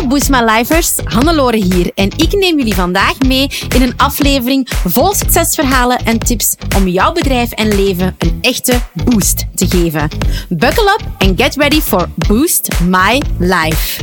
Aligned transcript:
Hallo 0.00 0.12
Boost 0.14 0.30
My 0.30 0.40
Lifers, 0.40 0.96
Hannelore 1.04 1.56
hier 1.56 1.90
en 1.94 2.10
ik 2.16 2.32
neem 2.32 2.58
jullie 2.58 2.74
vandaag 2.74 3.18
mee 3.18 3.50
in 3.74 3.82
een 3.82 3.96
aflevering 3.96 4.68
vol 4.84 5.14
succesverhalen 5.14 5.98
en 6.04 6.18
tips 6.18 6.54
om 6.76 6.88
jouw 6.88 7.12
bedrijf 7.12 7.52
en 7.52 7.68
leven 7.68 8.16
een 8.18 8.38
echte 8.40 8.80
boost 9.04 9.46
te 9.54 9.68
geven. 9.68 10.08
Buckle 10.48 10.98
up 10.98 11.06
and 11.18 11.40
get 11.42 11.56
ready 11.56 11.80
for 11.80 12.08
Boost 12.28 12.68
My 12.82 13.22
Life. 13.38 14.02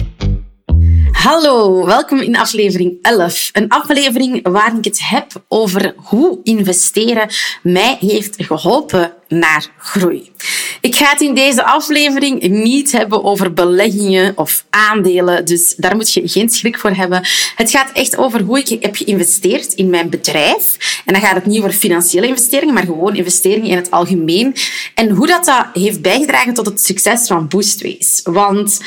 Hallo, 1.12 1.86
welkom 1.86 2.20
in 2.20 2.38
aflevering 2.38 2.98
11. 3.02 3.50
Een 3.54 3.70
aflevering 3.70 4.48
waarin 4.48 4.78
ik 4.78 4.84
het 4.84 5.00
heb 5.04 5.32
over 5.48 5.94
hoe 5.98 6.40
investeren 6.44 7.30
mij 7.62 7.98
heeft 8.00 8.36
geholpen 8.38 9.14
naar 9.28 9.68
groei. 9.78 10.32
Ik 10.82 10.96
ga 10.96 11.10
het 11.10 11.22
in 11.22 11.36
deze 11.36 11.64
aflevering 11.64 12.42
niet 12.42 12.92
hebben 12.92 13.24
over 13.24 13.54
beleggingen 13.54 14.38
of 14.38 14.66
aandelen, 14.70 15.46
dus 15.46 15.76
daar 15.76 15.96
moet 15.96 16.14
je 16.14 16.28
geen 16.28 16.50
schrik 16.50 16.80
voor 16.80 16.92
hebben. 16.92 17.28
Het 17.56 17.72
gaat 17.72 17.92
echt 17.94 18.18
over 18.18 18.42
hoe 18.42 18.60
ik 18.60 18.84
heb 18.84 18.96
geïnvesteerd 18.96 19.74
in 19.74 19.90
mijn 19.90 20.10
bedrijf. 20.10 20.78
En 21.06 21.14
dan 21.14 21.22
gaat 21.22 21.36
het 21.36 21.46
niet 21.46 21.58
over 21.60 21.72
financiële 21.72 22.28
investeringen, 22.28 22.74
maar 22.74 22.86
gewoon 22.86 23.16
investeringen 23.16 23.70
in 23.70 23.78
het 23.78 23.92
algemeen. 23.92 24.56
En 24.94 25.10
hoe 25.10 25.28
dat, 25.28 25.46
dat 25.46 25.66
heeft 25.74 26.02
bijgedragen 26.02 26.54
tot 26.54 26.66
het 26.66 26.82
succes 26.82 27.28
van 27.28 27.48
Boostways. 27.48 28.22
Want 28.24 28.80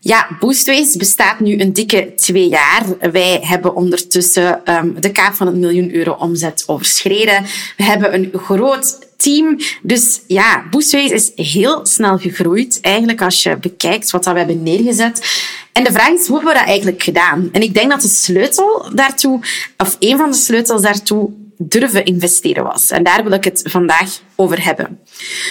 ja, 0.00 0.36
Boostways 0.38 0.96
bestaat 0.96 1.40
nu 1.40 1.60
een 1.60 1.72
dikke 1.72 2.12
twee 2.16 2.48
jaar. 2.48 2.84
Wij 3.12 3.38
hebben 3.42 3.74
ondertussen 3.74 4.74
um, 4.74 5.00
de 5.00 5.12
kaap 5.12 5.34
van 5.34 5.46
een 5.46 5.58
miljoen 5.58 5.94
euro 5.94 6.12
omzet 6.12 6.64
overschreden. 6.66 7.42
We 7.76 7.84
hebben 7.84 8.14
een 8.14 8.30
groot 8.34 8.98
team. 9.16 9.58
Dus 9.82 10.20
ja, 10.26 10.64
Boostways 10.70 11.10
is 11.10 11.32
heel 11.34 11.86
snel 11.86 12.18
gegroeid. 12.18 12.78
Eigenlijk 12.80 13.22
als 13.22 13.42
je 13.42 13.56
bekijkt 13.56 14.10
wat 14.10 14.24
we 14.24 14.30
hebben 14.30 14.62
neergezet. 14.62 15.46
En 15.72 15.84
de 15.84 15.92
vraag 15.92 16.10
is, 16.10 16.26
hoe 16.26 16.36
hebben 16.36 16.52
we 16.52 16.58
dat 16.58 16.68
eigenlijk 16.68 17.02
gedaan? 17.02 17.48
En 17.52 17.62
ik 17.62 17.74
denk 17.74 17.90
dat 17.90 18.00
de 18.00 18.08
sleutel 18.08 18.90
daartoe, 18.94 19.40
of 19.76 19.96
een 19.98 20.16
van 20.16 20.30
de 20.30 20.36
sleutels 20.36 20.82
daartoe, 20.82 21.30
durven 21.62 22.04
investeren 22.04 22.64
was. 22.64 22.90
En 22.90 23.02
daar 23.02 23.22
wil 23.22 23.32
ik 23.32 23.44
het 23.44 23.62
vandaag 23.64 24.20
over 24.36 24.64
hebben. 24.64 25.00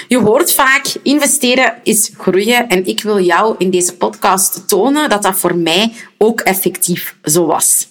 Je 0.07 0.17
hoort 0.17 0.53
vaak, 0.53 0.85
investeren 1.03 1.73
is 1.83 2.11
groeien. 2.17 2.67
En 2.67 2.85
ik 2.85 3.01
wil 3.01 3.19
jou 3.19 3.55
in 3.57 3.69
deze 3.69 3.95
podcast 3.95 4.67
tonen 4.67 5.09
dat 5.09 5.23
dat 5.23 5.39
voor 5.39 5.55
mij 5.55 5.93
ook 6.17 6.41
effectief 6.41 7.15
zo 7.23 7.45
was. 7.45 7.87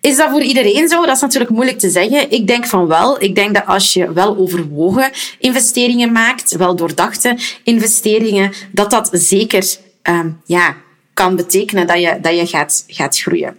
Is 0.00 0.16
dat 0.16 0.30
voor 0.30 0.42
iedereen 0.42 0.88
zo? 0.88 1.06
Dat 1.06 1.14
is 1.14 1.20
natuurlijk 1.20 1.50
moeilijk 1.50 1.78
te 1.78 1.90
zeggen. 1.90 2.30
Ik 2.30 2.46
denk 2.46 2.66
van 2.66 2.86
wel. 2.86 3.22
Ik 3.22 3.34
denk 3.34 3.54
dat 3.54 3.66
als 3.66 3.92
je 3.92 4.12
wel 4.12 4.36
overwogen 4.36 5.10
investeringen 5.38 6.12
maakt, 6.12 6.56
wel 6.56 6.76
doordachte 6.76 7.38
investeringen, 7.64 8.52
dat 8.72 8.90
dat 8.90 9.08
zeker 9.12 9.64
um, 10.02 10.40
ja, 10.44 10.76
kan 11.14 11.36
betekenen 11.36 11.86
dat 11.86 12.00
je, 12.00 12.18
dat 12.20 12.36
je 12.36 12.46
gaat, 12.46 12.84
gaat 12.86 13.18
groeien. 13.18 13.56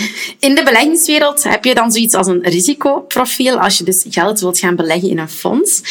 In 0.38 0.54
de 0.54 0.62
beleggingswereld 0.62 1.42
heb 1.42 1.64
je 1.64 1.74
dan 1.74 1.92
zoiets 1.92 2.14
als 2.14 2.26
een 2.26 2.42
risicoprofiel 2.42 3.60
als 3.60 3.78
je 3.78 3.84
dus 3.84 4.04
geld 4.08 4.40
wilt 4.40 4.58
gaan 4.58 4.76
beleggen 4.76 5.08
in 5.08 5.18
een 5.18 5.28
fonds. 5.28 5.82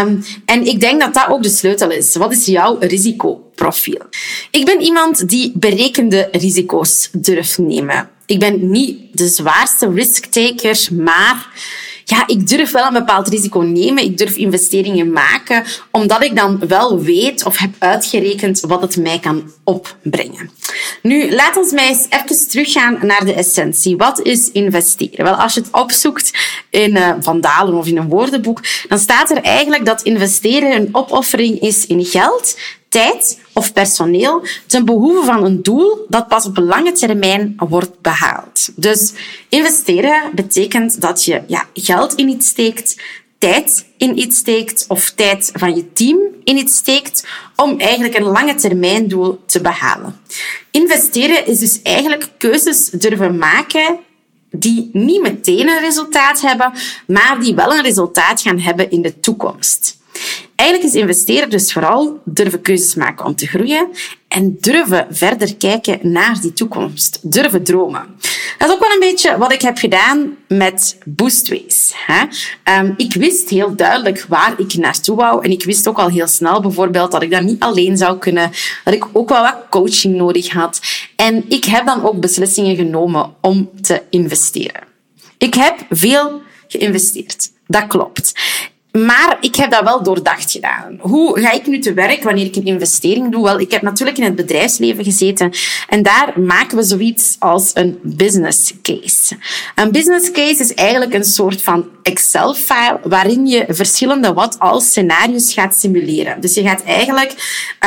Um, 0.00 0.24
en 0.44 0.66
ik 0.66 0.80
denk 0.80 1.00
dat 1.00 1.14
dat 1.14 1.28
ook 1.28 1.42
de 1.42 1.48
sleutel 1.48 1.90
is. 1.90 2.16
Wat 2.16 2.32
is 2.32 2.44
jouw 2.44 2.76
risicoprofiel? 2.80 4.02
Ik 4.50 4.64
ben 4.64 4.80
iemand 4.80 5.28
die 5.28 5.52
berekende 5.54 6.28
risico's 6.32 7.08
durft 7.12 7.58
nemen. 7.58 8.10
Ik 8.26 8.38
ben 8.38 8.70
niet 8.70 8.98
de 9.12 9.28
zwaarste 9.28 9.90
risk-taker, 9.90 10.88
maar 10.92 11.48
ja, 12.04 12.26
ik 12.26 12.48
durf 12.48 12.70
wel 12.70 12.86
een 12.86 12.92
bepaald 12.92 13.28
risico 13.28 13.60
nemen. 13.60 14.04
Ik 14.04 14.18
durf 14.18 14.36
investeringen 14.36 15.12
maken, 15.12 15.64
omdat 15.90 16.24
ik 16.24 16.36
dan 16.36 16.58
wel 16.68 17.00
weet 17.00 17.44
of 17.44 17.58
heb 17.58 17.70
uitgerekend 17.78 18.60
wat 18.60 18.82
het 18.82 18.96
mij 18.96 19.18
kan 19.18 19.52
opbrengen. 19.64 20.50
Nu, 21.02 21.34
laat 21.34 21.56
ons 21.56 21.72
mij 21.72 21.88
eens 21.88 22.06
even 22.10 22.48
teruggaan 22.48 22.98
naar 23.02 23.24
de 23.24 23.34
essentie. 23.34 23.96
Wat 23.96 24.20
is 24.20 24.50
investeren? 24.50 25.24
Wel, 25.24 25.34
als 25.34 25.54
je 25.54 25.60
het 25.60 25.72
opzoekt 25.72 26.30
in 26.70 26.90
uh, 26.90 27.14
Vandalen 27.20 27.74
of 27.74 27.86
in 27.86 27.96
een 27.96 28.08
woordenboek, 28.08 28.60
dan 28.88 28.98
staat 28.98 29.30
er 29.30 29.42
eigenlijk 29.42 29.84
dat 29.84 30.02
investeren 30.02 30.72
een 30.76 30.88
opoffering 30.92 31.60
is 31.60 31.86
in 31.86 32.04
geld, 32.04 32.58
tijd 32.88 33.38
of 33.54 33.72
personeel 33.72 34.46
ten 34.66 34.84
behoeve 34.84 35.24
van 35.24 35.44
een 35.44 35.62
doel 35.62 36.06
dat 36.08 36.28
pas 36.28 36.46
op 36.46 36.56
lange 36.56 36.92
termijn 36.92 37.54
wordt 37.56 38.00
behaald. 38.00 38.70
Dus 38.76 39.12
investeren 39.48 40.30
betekent 40.34 41.00
dat 41.00 41.24
je 41.24 41.42
ja, 41.46 41.66
geld 41.74 42.14
in 42.14 42.28
iets 42.28 42.46
steekt, 42.46 43.02
tijd 43.38 43.86
in 43.96 44.18
iets 44.18 44.38
steekt 44.38 44.84
of 44.88 45.10
tijd 45.10 45.50
van 45.54 45.76
je 45.76 45.92
team 45.92 46.18
in 46.44 46.56
iets 46.56 46.76
steekt 46.76 47.26
om 47.56 47.80
eigenlijk 47.80 48.16
een 48.16 48.24
lange 48.24 48.54
termijn 48.54 49.08
doel 49.08 49.40
te 49.46 49.60
behalen. 49.60 50.20
Investeren 50.70 51.46
is 51.46 51.58
dus 51.58 51.82
eigenlijk 51.82 52.28
keuzes 52.38 52.90
durven 52.90 53.38
maken 53.38 53.98
die 54.50 54.90
niet 54.92 55.22
meteen 55.22 55.68
een 55.68 55.80
resultaat 55.80 56.40
hebben, 56.40 56.72
maar 57.06 57.40
die 57.40 57.54
wel 57.54 57.72
een 57.72 57.82
resultaat 57.82 58.40
gaan 58.40 58.58
hebben 58.58 58.90
in 58.90 59.02
de 59.02 59.20
toekomst. 59.20 59.96
Eigenlijk 60.56 60.94
is 60.94 61.00
investeren 61.00 61.50
dus 61.50 61.72
vooral 61.72 62.20
durven 62.24 62.60
keuzes 62.60 62.94
maken 62.94 63.24
om 63.24 63.36
te 63.36 63.46
groeien 63.46 63.88
en 64.28 64.56
durven 64.60 65.06
verder 65.10 65.56
kijken 65.56 65.98
naar 66.02 66.40
die 66.40 66.52
toekomst. 66.52 67.18
Durven 67.22 67.64
dromen. 67.64 68.06
Dat 68.58 68.68
is 68.68 68.74
ook 68.74 68.80
wel 68.80 68.92
een 68.92 69.00
beetje 69.10 69.38
wat 69.38 69.52
ik 69.52 69.62
heb 69.62 69.78
gedaan 69.78 70.36
met 70.48 70.98
Boostways. 71.04 71.94
Ehm, 72.62 72.92
ik 72.96 73.14
wist 73.14 73.48
heel 73.48 73.76
duidelijk 73.76 74.24
waar 74.28 74.54
ik 74.56 74.74
naartoe 74.74 75.16
wou 75.16 75.44
en 75.44 75.50
ik 75.50 75.64
wist 75.64 75.88
ook 75.88 75.98
al 75.98 76.08
heel 76.08 76.26
snel 76.26 76.60
bijvoorbeeld 76.60 77.10
dat 77.12 77.22
ik 77.22 77.30
dat 77.30 77.42
niet 77.42 77.62
alleen 77.62 77.96
zou 77.96 78.18
kunnen, 78.18 78.50
dat 78.84 78.94
ik 78.94 79.06
ook 79.12 79.28
wel 79.28 79.42
wat 79.42 79.56
coaching 79.70 80.14
nodig 80.14 80.50
had. 80.50 80.80
En 81.16 81.44
ik 81.48 81.64
heb 81.64 81.86
dan 81.86 82.04
ook 82.04 82.20
beslissingen 82.20 82.76
genomen 82.76 83.34
om 83.40 83.70
te 83.80 84.02
investeren. 84.10 84.82
Ik 85.38 85.54
heb 85.54 85.86
veel 85.90 86.42
geïnvesteerd. 86.68 87.50
Dat 87.66 87.86
klopt. 87.86 88.32
Maar 88.98 89.36
ik 89.40 89.54
heb 89.54 89.70
dat 89.70 89.82
wel 89.82 90.02
doordacht 90.02 90.50
gedaan. 90.50 90.98
Hoe 91.00 91.40
ga 91.40 91.52
ik 91.52 91.66
nu 91.66 91.78
te 91.78 91.92
werk 91.92 92.22
wanneer 92.22 92.46
ik 92.46 92.56
een 92.56 92.64
investering 92.64 93.32
doe? 93.32 93.44
Wel, 93.44 93.60
ik 93.60 93.70
heb 93.70 93.82
natuurlijk 93.82 94.18
in 94.18 94.24
het 94.24 94.34
bedrijfsleven 94.34 95.04
gezeten 95.04 95.52
en 95.88 96.02
daar 96.02 96.40
maken 96.40 96.76
we 96.76 96.82
zoiets 96.82 97.36
als 97.38 97.70
een 97.74 97.98
business 98.02 98.72
case. 98.82 99.36
Een 99.74 99.92
business 99.92 100.30
case 100.30 100.62
is 100.62 100.74
eigenlijk 100.74 101.14
een 101.14 101.24
soort 101.24 101.62
van 101.62 101.88
Excel-file 102.04 103.00
waarin 103.02 103.46
je 103.46 103.64
verschillende 103.68 104.32
wat-als 104.32 104.86
scenario's 104.86 105.52
gaat 105.52 105.76
simuleren. 105.76 106.40
Dus 106.40 106.54
je 106.54 106.62
gaat 106.62 106.82
eigenlijk 106.82 107.30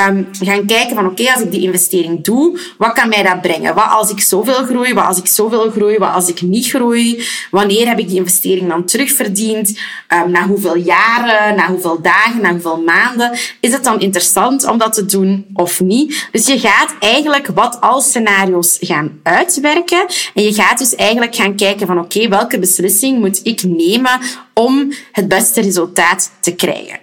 um, 0.08 0.28
gaan 0.40 0.66
kijken 0.66 0.96
van 0.96 1.06
oké, 1.06 1.32
als 1.34 1.42
ik 1.42 1.52
die 1.52 1.62
investering 1.62 2.24
doe, 2.24 2.60
wat 2.78 2.94
kan 2.94 3.10
mij 3.10 3.24
dat 3.24 3.42
brengen? 3.42 3.76
Wat 3.76 3.90
als 3.90 4.10
ik 4.10 4.20
zoveel 4.20 4.66
groei? 4.66 4.94
Wat 4.94 5.06
als 5.06 5.18
ik 5.18 5.28
zoveel 5.28 5.70
groei? 5.70 5.98
Wat 5.98 6.14
als 6.14 6.28
ik 6.30 6.42
niet 6.42 6.70
groei? 6.70 7.24
Wanneer 7.52 7.88
heb 7.88 8.00
ik 8.00 8.08
die 8.08 8.18
investering 8.18 8.70
dan 8.70 8.86
terugverdiend? 8.86 9.80
Um, 10.14 10.32
na 10.32 10.48
hoeveel 10.48 10.78
jaren, 10.78 11.56
na 11.56 11.68
hoeveel 11.68 12.02
dagen, 12.02 12.42
na 12.42 12.52
hoeveel 12.52 12.82
maanden, 12.82 13.32
is 13.60 13.72
het 13.72 13.84
dan 13.84 14.00
interessant 14.00 14.70
om 14.70 14.78
dat 14.78 14.94
te 14.94 15.06
doen 15.06 15.46
of 15.54 15.80
niet? 15.80 16.28
Dus 16.32 16.48
je 16.48 16.60
gaat 16.60 16.96
eigenlijk 17.00 17.48
wat 17.48 17.82
als 17.82 18.06
scenario's 18.06 18.78
gaan 18.80 19.20
uitwerken 19.24 20.06
en 20.34 20.44
je 20.44 20.54
gaat 20.54 20.78
dus 20.78 20.96
eigenlijk 20.96 21.36
gaan 21.36 21.56
kijken 21.56 21.88
van 21.88 22.00
oké, 22.00 22.28
welke 22.28 22.60
beslissing 22.60 23.20
moet 23.20 23.40
ik 23.44 23.64
nemen 23.64 24.06
om 24.53 24.94
het 25.12 25.28
beste 25.28 25.62
resultaat 25.62 26.31
te 26.40 26.56
krijgen? 26.56 27.00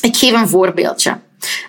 Ik 0.00 0.16
geef 0.16 0.32
een 0.32 0.48
voorbeeldje. 0.48 1.18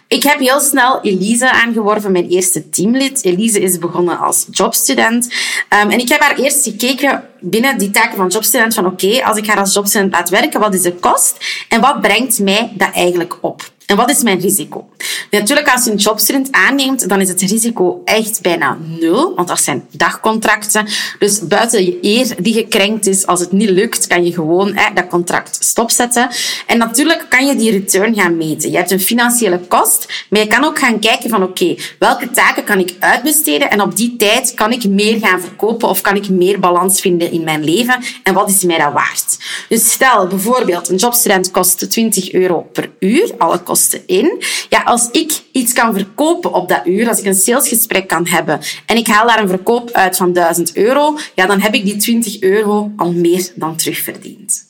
Ik 0.07 0.23
heb 0.23 0.39
heel 0.39 0.59
snel 0.59 1.01
Elise 1.01 1.51
aangeworven, 1.51 2.11
mijn 2.11 2.29
eerste 2.29 2.69
teamlid. 2.69 3.23
Elise 3.23 3.59
is 3.59 3.77
begonnen 3.77 4.19
als 4.19 4.47
jobstudent. 4.51 5.25
Um, 5.25 5.89
en 5.89 5.99
ik 5.99 6.09
heb 6.09 6.21
haar 6.21 6.38
eerst 6.38 6.63
gekeken 6.63 7.23
binnen 7.39 7.77
die 7.77 7.91
taken 7.91 8.17
van 8.17 8.27
jobstudent 8.27 8.73
van 8.73 8.85
oké, 8.85 9.23
als 9.23 9.38
ik 9.38 9.47
haar 9.47 9.59
als 9.59 9.73
jobstudent 9.73 10.11
laat 10.11 10.29
werken, 10.29 10.59
wat 10.59 10.73
is 10.73 10.81
de 10.81 10.93
kost 10.93 11.37
en 11.69 11.81
wat 11.81 12.01
brengt 12.01 12.39
mij 12.39 12.72
dat 12.73 12.91
eigenlijk 12.93 13.37
op? 13.41 13.73
En 13.85 13.96
wat 13.96 14.09
is 14.09 14.23
mijn 14.23 14.40
risico? 14.40 14.88
Natuurlijk, 15.31 15.72
als 15.72 15.85
je 15.85 15.91
een 15.91 15.97
jobstudent 15.97 16.51
aanneemt, 16.51 17.09
dan 17.09 17.22
is 17.22 17.29
het 17.29 17.41
risico 17.41 18.01
echt 18.06 18.41
bijna 18.41 18.78
nul, 19.00 19.35
want 19.35 19.47
dat 19.47 19.61
zijn 19.61 19.85
dagcontracten. 19.91 20.87
Dus 21.20 21.47
buiten 21.47 21.85
je 21.85 21.97
eer 22.02 22.35
die 22.43 22.53
gekrenkt 22.53 23.08
is, 23.08 23.26
als 23.26 23.40
het 23.40 23.52
niet 23.52 23.70
lukt, 23.70 24.08
kan 24.08 24.26
je 24.26 24.34
gewoon 24.34 24.76
hè, 24.76 24.93
dat 24.93 25.08
contract 25.08 25.58
stopzetten. 25.59 26.29
En 26.67 26.78
natuurlijk 26.78 27.26
kan 27.29 27.46
je 27.46 27.55
die 27.55 27.72
return 27.72 28.16
gaan 28.16 28.37
meten. 28.37 28.72
Je 28.72 28.78
hebt 28.78 28.91
een 28.91 28.99
financiële 28.99 29.59
kost, 29.67 30.26
maar 30.29 30.40
je 30.40 30.47
kan 30.47 30.64
ook 30.64 30.79
gaan 30.79 30.99
kijken 30.99 31.29
van 31.29 31.43
oké, 31.43 31.76
welke 31.99 32.32
taken 32.32 32.64
kan 32.64 32.79
ik 32.79 32.93
uitbesteden 32.99 33.70
en 33.70 33.82
op 33.82 33.96
die 33.96 34.16
tijd 34.16 34.53
kan 34.53 34.72
ik 34.72 34.87
meer 34.87 35.20
gaan 35.20 35.41
verkopen 35.41 35.90
of 35.90 36.02
kan 36.02 36.16
ik 36.16 36.29
meer 36.29 36.59
balans 36.59 37.02
vinden 37.02 37.32
in 37.32 37.43
mijn 37.43 37.64
leven 37.64 38.03
en 38.23 38.34
wat 38.34 38.49
is 38.49 38.64
mij 38.64 38.78
dat 38.78 38.93
waard? 38.93 39.37
Dus 39.70 39.91
stel 39.91 40.28
bijvoorbeeld, 40.28 40.90
een 40.90 40.96
jobstudent 40.96 41.52
kost 41.52 41.90
20 41.90 42.34
euro 42.34 42.61
per 42.61 42.90
uur, 42.99 43.32
alle 43.37 43.64
in. 44.05 44.41
Ja, 44.69 44.81
als 44.81 45.09
ik 45.11 45.41
iets 45.51 45.73
kan 45.73 45.93
verkopen 45.93 46.53
op 46.53 46.69
dat 46.69 46.81
uur, 46.85 47.07
als 47.07 47.19
ik 47.19 47.25
een 47.25 47.35
salesgesprek 47.35 48.07
kan 48.07 48.27
hebben 48.27 48.59
en 48.85 48.97
ik 48.97 49.07
haal 49.07 49.27
daar 49.27 49.41
een 49.41 49.47
verkoop 49.47 49.91
uit 49.91 50.17
van 50.17 50.33
1000 50.33 50.75
euro, 50.75 51.17
ja, 51.35 51.45
dan 51.45 51.59
heb 51.59 51.73
ik 51.73 51.85
die 51.85 51.97
20 51.97 52.41
euro 52.41 52.91
al 52.97 53.11
meer 53.11 53.51
dan 53.55 53.75
terugverdiend. 53.75 54.66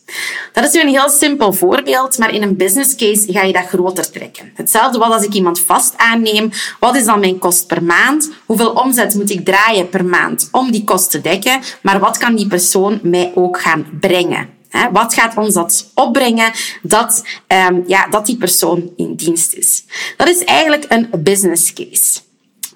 Dat 0.53 0.63
is 0.63 0.71
nu 0.71 0.81
een 0.81 0.87
heel 0.87 1.09
simpel 1.09 1.53
voorbeeld, 1.53 2.17
maar 2.17 2.33
in 2.33 2.41
een 2.41 2.55
business 2.55 2.95
case 2.95 3.31
ga 3.31 3.43
je 3.43 3.53
dat 3.53 3.65
groter 3.65 4.11
trekken. 4.11 4.51
Hetzelfde 4.53 4.97
wat 4.97 5.11
als 5.11 5.23
ik 5.23 5.33
iemand 5.33 5.59
vast 5.59 5.97
aanneem. 5.97 6.49
Wat 6.79 6.95
is 6.95 7.05
dan 7.05 7.19
mijn 7.19 7.39
kost 7.39 7.67
per 7.67 7.83
maand? 7.83 8.31
Hoeveel 8.45 8.71
omzet 8.71 9.15
moet 9.15 9.29
ik 9.29 9.45
draaien 9.45 9.89
per 9.89 10.05
maand 10.05 10.49
om 10.51 10.71
die 10.71 10.83
kost 10.83 11.11
te 11.11 11.21
dekken? 11.21 11.61
Maar 11.81 11.99
wat 11.99 12.17
kan 12.17 12.35
die 12.35 12.47
persoon 12.47 12.99
mij 13.03 13.31
ook 13.35 13.61
gaan 13.61 13.85
brengen? 13.99 14.54
Wat 14.91 15.13
gaat 15.13 15.37
ons 15.37 15.53
dat 15.53 15.91
opbrengen 15.93 16.51
dat, 16.81 17.23
um, 17.47 17.83
ja, 17.87 18.07
dat 18.07 18.25
die 18.25 18.37
persoon 18.37 18.91
in 18.95 19.15
dienst 19.15 19.53
is? 19.53 19.83
Dat 20.17 20.27
is 20.27 20.43
eigenlijk 20.43 20.85
een 20.87 21.09
business 21.17 21.73
case. 21.73 22.19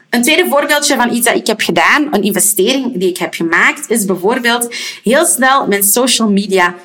Een 0.10 0.22
tweede 0.22 0.46
voorbeeldje 0.50 0.96
van 0.96 1.14
iets 1.14 1.26
dat 1.26 1.36
ik 1.36 1.48
heb 1.48 1.62
gedaan, 1.62 2.08
een 2.12 2.24
investering 2.24 2.98
die 3.00 3.10
ik 3.10 3.18
heb 3.18 3.34
gemaakt, 3.34 3.90
is 3.90 4.06
bijvoorbeeld 4.06 4.76
heel 5.04 5.26
snel 5.26 5.68
mijn 5.68 5.84
social 5.84 6.30
media 6.30 6.76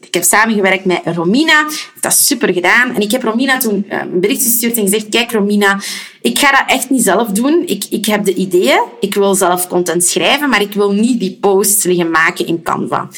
Ik 0.00 0.14
heb 0.14 0.22
samengewerkt 0.22 0.84
met 0.84 1.00
Romina. 1.04 1.66
Dat 2.00 2.12
is 2.12 2.26
super 2.26 2.52
gedaan. 2.52 2.94
En 2.94 3.00
ik 3.00 3.10
heb 3.10 3.22
Romina 3.22 3.58
toen 3.58 3.84
eh, 3.88 3.98
een 4.00 4.20
bericht 4.20 4.42
gestuurd 4.42 4.76
en 4.76 4.82
gezegd, 4.82 5.08
kijk 5.08 5.32
Romina, 5.32 5.80
ik 6.20 6.38
ga 6.38 6.50
dat 6.50 6.64
echt 6.66 6.90
niet 6.90 7.02
zelf 7.02 7.28
doen. 7.28 7.62
Ik, 7.66 7.84
ik 7.90 8.06
heb 8.06 8.24
de 8.24 8.34
ideeën. 8.34 8.82
Ik 9.00 9.14
wil 9.14 9.34
zelf 9.34 9.68
content 9.68 10.04
schrijven, 10.04 10.48
maar 10.48 10.60
ik 10.60 10.72
wil 10.72 10.92
niet 10.92 11.20
die 11.20 11.38
posts 11.40 11.84
liggen 11.84 12.10
maken 12.10 12.46
in 12.46 12.62
Canva. 12.62 13.08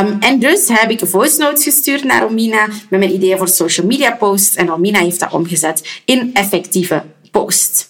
Um, 0.00 0.16
en 0.20 0.38
dus 0.38 0.68
heb 0.68 0.90
ik 0.90 1.00
voice 1.04 1.38
notes 1.38 1.64
gestuurd 1.64 2.04
naar 2.04 2.22
Romina 2.22 2.66
met 2.66 3.00
mijn 3.00 3.14
ideeën 3.14 3.38
voor 3.38 3.48
social 3.48 3.86
media 3.86 4.10
posts. 4.10 4.56
En 4.56 4.66
Romina 4.66 4.98
heeft 4.98 5.20
dat 5.20 5.32
omgezet 5.32 6.00
in 6.04 6.30
effectieve 6.34 7.02
posts. 7.30 7.88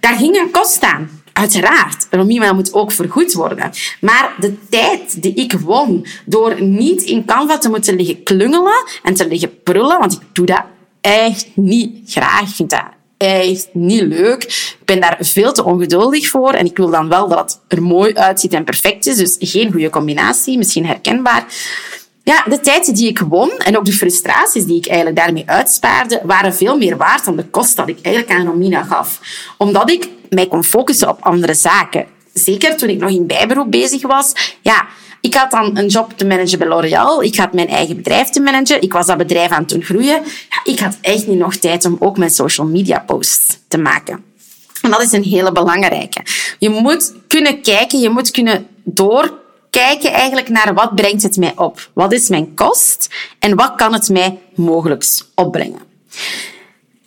Daar 0.00 0.16
ging 0.16 0.36
een 0.36 0.50
kost 0.50 0.82
aan. 0.82 1.19
Uiteraard, 1.32 2.06
Romima 2.10 2.52
moet 2.52 2.72
ook 2.72 2.92
vergoed 2.92 3.32
worden. 3.32 3.70
Maar 4.00 4.34
de 4.38 4.68
tijd 4.68 5.22
die 5.22 5.34
ik 5.34 5.52
won 5.52 6.06
door 6.24 6.62
niet 6.62 7.02
in 7.02 7.24
Canva 7.24 7.58
te 7.58 7.68
moeten 7.68 7.96
liggen 7.96 8.22
klungelen 8.22 8.84
en 9.02 9.14
te 9.14 9.28
liggen 9.28 9.62
prullen, 9.62 9.98
want 9.98 10.12
ik 10.12 10.20
doe 10.32 10.46
dat 10.46 10.64
echt 11.00 11.48
niet 11.54 12.10
graag. 12.12 12.48
Ik 12.48 12.54
vind 12.54 12.70
dat 12.70 12.84
echt 13.16 13.68
niet 13.72 14.02
leuk. 14.02 14.42
Ik 14.80 14.84
ben 14.84 15.00
daar 15.00 15.16
veel 15.20 15.52
te 15.52 15.64
ongeduldig 15.64 16.28
voor 16.28 16.52
en 16.52 16.66
ik 16.66 16.76
wil 16.76 16.90
dan 16.90 17.08
wel 17.08 17.28
dat 17.28 17.38
het 17.38 17.78
er 17.78 17.82
mooi 17.82 18.14
uitziet 18.14 18.52
en 18.52 18.64
perfect 18.64 19.06
is. 19.06 19.16
Dus 19.16 19.36
geen 19.38 19.72
goede 19.72 19.90
combinatie, 19.90 20.58
misschien 20.58 20.86
herkenbaar. 20.86 21.46
Ja, 22.22 22.44
de 22.48 22.60
tijd 22.60 22.94
die 22.96 23.08
ik 23.08 23.18
won 23.18 23.50
en 23.50 23.78
ook 23.78 23.84
de 23.84 23.92
frustraties 23.92 24.64
die 24.64 24.76
ik 24.76 24.86
eigenlijk 24.86 25.16
daarmee 25.16 25.42
uitspaarde, 25.46 26.20
waren 26.24 26.54
veel 26.54 26.76
meer 26.76 26.96
waard 26.96 27.24
dan 27.24 27.36
de 27.36 27.44
kost 27.44 27.76
dat 27.76 27.88
ik 27.88 27.98
eigenlijk 28.02 28.38
aan 28.38 28.46
Romina 28.46 28.82
gaf. 28.82 29.20
Omdat 29.58 29.90
ik 29.90 30.08
mij 30.30 30.46
kon 30.46 30.64
focussen 30.64 31.08
op 31.08 31.18
andere 31.20 31.54
zaken. 31.54 32.06
Zeker 32.34 32.76
toen 32.76 32.88
ik 32.88 32.98
nog 32.98 33.10
in 33.10 33.26
bijberoep 33.26 33.70
bezig 33.70 34.02
was. 34.02 34.56
Ja, 34.60 34.86
ik 35.20 35.34
had 35.34 35.50
dan 35.50 35.76
een 35.76 35.86
job 35.86 36.12
te 36.16 36.26
managen 36.26 36.58
bij 36.58 36.68
L'Oréal. 36.68 37.22
Ik 37.22 37.36
had 37.36 37.52
mijn 37.52 37.68
eigen 37.68 37.96
bedrijf 37.96 38.28
te 38.28 38.40
managen. 38.40 38.82
Ik 38.82 38.92
was 38.92 39.06
dat 39.06 39.16
bedrijf 39.16 39.50
aan 39.50 39.64
het 39.66 39.84
groeien. 39.84 40.22
Ja, 40.50 40.60
ik 40.64 40.78
had 40.78 40.96
echt 41.00 41.26
niet 41.26 41.38
nog 41.38 41.54
tijd 41.54 41.84
om 41.84 41.96
ook 41.98 42.18
mijn 42.18 42.30
social 42.30 42.66
media 42.66 42.98
posts 43.06 43.58
te 43.68 43.78
maken. 43.78 44.24
En 44.82 44.90
dat 44.90 45.02
is 45.02 45.12
een 45.12 45.22
hele 45.22 45.52
belangrijke. 45.52 46.20
Je 46.58 46.68
moet 46.68 47.14
kunnen 47.28 47.62
kijken, 47.62 48.00
je 48.00 48.10
moet 48.10 48.30
kunnen 48.30 48.66
doorkijken 49.70 50.12
eigenlijk 50.12 50.48
naar 50.48 50.74
wat 50.74 50.94
brengt 50.94 51.22
het 51.22 51.36
mij 51.36 51.52
op? 51.56 51.90
Wat 51.92 52.12
is 52.12 52.28
mijn 52.28 52.54
kost? 52.54 53.08
En 53.38 53.56
wat 53.56 53.74
kan 53.74 53.92
het 53.92 54.08
mij 54.08 54.38
mogelijk 54.54 55.04
opbrengen? 55.34 55.88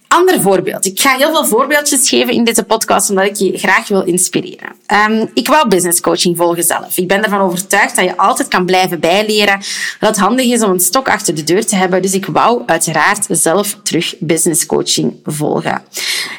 Ander 0.07 0.41
voorbeeld. 0.41 0.85
Ik 0.85 0.99
ga 0.99 1.17
heel 1.17 1.31
veel 1.31 1.45
voorbeeldjes 1.45 2.09
geven 2.09 2.33
in 2.33 2.43
deze 2.43 2.63
podcast, 2.63 3.09
omdat 3.09 3.25
ik 3.25 3.35
je 3.35 3.57
graag 3.57 3.87
wil 3.87 4.03
inspireren. 4.03 4.71
Um, 5.09 5.29
ik 5.33 5.47
wou 5.47 5.67
business 5.67 6.01
coaching 6.01 6.37
volgen 6.37 6.63
zelf. 6.63 6.97
Ik 6.97 7.07
ben 7.07 7.23
ervan 7.23 7.39
overtuigd 7.39 7.95
dat 7.95 8.05
je 8.05 8.17
altijd 8.17 8.47
kan 8.47 8.65
blijven 8.65 8.99
bijleren. 8.99 9.59
Dat 9.99 10.09
het 10.09 10.17
handig 10.17 10.45
is 10.45 10.61
om 10.61 10.71
een 10.71 10.79
stok 10.79 11.09
achter 11.09 11.35
de 11.35 11.43
deur 11.43 11.65
te 11.65 11.75
hebben. 11.75 12.01
Dus 12.01 12.13
ik 12.13 12.25
wou 12.25 12.63
uiteraard 12.65 13.25
zelf 13.29 13.77
terug 13.83 14.15
business 14.19 14.65
coaching 14.65 15.19
volgen. 15.23 15.83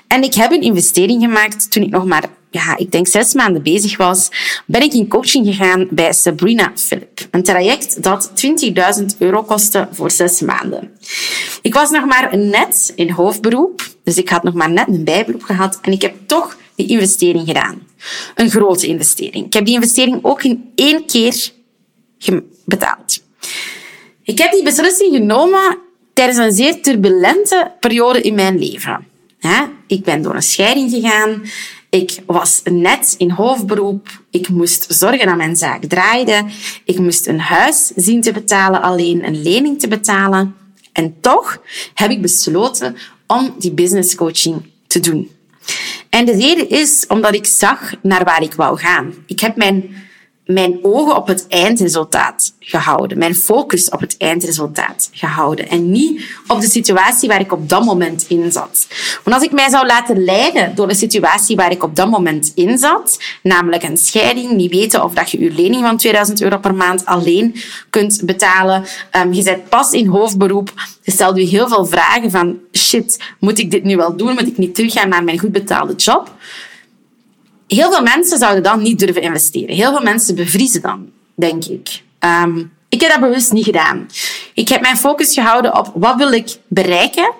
En 0.06 0.23
ik 0.23 0.35
heb 0.35 0.53
een 0.53 0.62
investering 0.62 1.23
gemaakt 1.23 1.71
toen 1.71 1.82
ik 1.82 1.91
nog 1.91 2.05
maar 2.05 2.25
ja, 2.54 2.76
ik 2.76 2.90
denk 2.90 3.08
zes 3.08 3.34
maanden 3.34 3.62
bezig 3.62 3.96
was, 3.96 4.28
ben 4.66 4.82
ik 4.82 4.92
in 4.92 5.08
coaching 5.08 5.46
gegaan 5.46 5.86
bij 5.90 6.12
Sabrina 6.12 6.72
Philip. 6.74 7.26
Een 7.30 7.42
traject 7.42 8.02
dat 8.02 8.30
20.000 9.00 9.04
euro 9.18 9.42
kostte 9.42 9.88
voor 9.92 10.10
zes 10.10 10.40
maanden. 10.40 10.98
Ik 11.62 11.74
was 11.74 11.90
nog 11.90 12.04
maar 12.04 12.36
net 12.38 12.92
in 12.96 13.10
hoofdberoep, 13.10 13.86
dus 14.04 14.16
ik 14.16 14.28
had 14.28 14.42
nog 14.42 14.54
maar 14.54 14.70
net 14.70 14.88
een 14.88 15.04
bijberoep 15.04 15.42
gehad 15.42 15.78
en 15.82 15.92
ik 15.92 16.02
heb 16.02 16.14
toch 16.26 16.56
die 16.74 16.86
investering 16.86 17.46
gedaan. 17.46 17.82
Een 18.34 18.50
grote 18.50 18.86
investering. 18.86 19.46
Ik 19.46 19.52
heb 19.52 19.64
die 19.64 19.74
investering 19.74 20.18
ook 20.22 20.42
in 20.42 20.70
één 20.74 21.06
keer 21.06 21.50
betaald. 22.64 23.22
Ik 24.22 24.38
heb 24.38 24.52
die 24.52 24.62
beslissing 24.62 25.16
genomen 25.16 25.78
tijdens 26.12 26.38
een 26.38 26.52
zeer 26.52 26.82
turbulente 26.82 27.72
periode 27.80 28.20
in 28.20 28.34
mijn 28.34 28.58
leven. 28.58 29.12
Ik 29.86 30.04
ben 30.04 30.22
door 30.22 30.34
een 30.34 30.42
scheiding 30.42 30.90
gegaan. 30.90 31.42
Ik 31.94 32.23
was 32.26 32.61
net 32.64 33.14
in 33.19 33.31
hoofdberoep. 33.31 34.23
Ik 34.31 34.49
moest 34.49 34.87
zorgen 34.88 35.26
dat 35.26 35.37
mijn 35.37 35.56
zaak 35.56 35.85
draaide. 35.85 36.44
Ik 36.85 36.99
moest 36.99 37.26
een 37.26 37.41
huis 37.41 37.93
zien 37.96 38.20
te 38.20 38.32
betalen, 38.32 38.82
alleen 38.82 39.26
een 39.26 39.43
lening 39.43 39.81
te 39.81 39.88
betalen. 39.88 40.55
En 40.93 41.14
toch 41.20 41.61
heb 41.94 42.11
ik 42.11 42.23
besloten 42.23 42.96
om 43.26 43.55
die 43.58 43.73
business 43.73 44.14
coaching 44.14 44.62
te 44.87 45.00
doen. 45.00 45.31
En 46.11 46.25
de 46.25 46.32
reden 46.32 46.69
is 46.69 47.05
omdat 47.08 47.35
ik 47.35 47.46
zag 47.46 47.94
naar 48.02 48.25
waar 48.25 48.43
ik 48.43 48.55
wou 48.55 48.79
gaan. 48.79 49.14
Ik 49.26 49.40
heb 49.40 49.56
mijn 49.56 49.94
mijn 50.44 50.79
ogen 50.82 51.17
op 51.17 51.26
het 51.26 51.46
eindresultaat 51.49 52.52
gehouden. 52.58 53.19
Mijn 53.19 53.35
focus 53.35 53.91
op 53.91 54.00
het 54.00 54.17
eindresultaat 54.19 55.08
gehouden. 55.12 55.69
En 55.69 55.91
niet 55.91 56.25
op 56.46 56.61
de 56.61 56.69
situatie 56.69 57.29
waar 57.29 57.41
ik 57.41 57.52
op 57.52 57.69
dat 57.69 57.85
moment 57.85 58.25
in 58.29 58.52
zat. 58.52 58.87
Want 59.25 59.37
als 59.37 59.44
ik 59.44 59.52
mij 59.52 59.69
zou 59.69 59.87
laten 59.87 60.25
leiden 60.25 60.75
door 60.75 60.88
de 60.88 60.94
situatie 60.94 61.56
waar 61.56 61.70
ik 61.70 61.82
op 61.82 61.96
dat 61.96 62.11
moment 62.11 62.52
in 62.55 62.79
zat, 62.79 63.19
namelijk 63.43 63.82
een 63.82 63.96
scheiding, 63.96 64.52
niet 64.52 64.70
weten 64.70 65.05
of 65.05 65.14
dat 65.14 65.31
je 65.31 65.41
je 65.41 65.50
lening 65.50 65.85
van 65.85 65.96
2000 65.96 66.43
euro 66.43 66.58
per 66.58 66.75
maand 66.75 67.06
alleen 67.06 67.55
kunt 67.90 68.20
betalen, 68.25 68.85
um, 69.17 69.32
je 69.32 69.43
bent 69.43 69.69
pas 69.69 69.90
in 69.90 70.06
hoofdberoep, 70.06 70.73
je 71.02 71.11
stelt 71.11 71.37
je 71.37 71.47
heel 71.47 71.69
veel 71.69 71.87
vragen 71.87 72.31
van 72.31 72.58
shit, 72.73 73.23
moet 73.38 73.58
ik 73.58 73.70
dit 73.70 73.85
nu 73.85 73.97
wel 73.97 74.17
doen? 74.17 74.32
Moet 74.32 74.47
ik 74.47 74.58
niet 74.58 74.75
teruggaan 74.75 75.08
naar 75.08 75.25
mijn 75.25 75.38
goed 75.38 75.52
betaalde 75.52 75.94
job? 75.94 76.32
Heel 77.66 77.90
veel 77.93 78.02
mensen 78.02 78.38
zouden 78.38 78.62
dan 78.62 78.82
niet 78.82 78.99
durven 78.99 79.22
investeren. 79.22 79.75
Heel 79.75 79.93
veel 79.93 80.02
mensen 80.02 80.34
bevriezen 80.34 80.82
dan, 80.82 81.11
denk 81.34 81.64
ik. 81.64 82.02
Um, 82.20 82.72
ik 82.88 83.00
heb 83.00 83.11
dat 83.11 83.20
bewust 83.20 83.52
niet 83.52 83.64
gedaan. 83.64 84.06
Ik 84.55 84.69
heb 84.69 84.81
mijn 84.81 84.96
focus 84.96 85.34
gehouden 85.34 85.78
op 85.78 85.93
wat 85.94 86.16
wil 86.16 86.32
ik 86.32 86.56
bereiken. 86.69 87.32